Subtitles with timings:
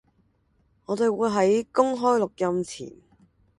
[0.85, 2.93] 我們會在公開錄音檔前